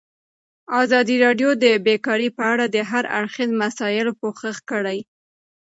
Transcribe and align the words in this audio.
ازادي 0.81 1.15
راډیو 1.25 1.49
د 1.63 1.65
بیکاري 1.85 2.29
په 2.37 2.43
اړه 2.53 2.65
د 2.75 2.77
هر 2.89 3.03
اړخیزو 3.19 3.57
مسایلو 3.63 4.17
پوښښ 4.21 4.55
کړی. 4.71 4.99